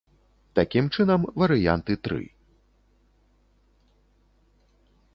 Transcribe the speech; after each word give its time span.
Такім 0.59 0.85
чынам, 0.97 1.21
варыянты 1.43 1.93
тры. 2.07 2.23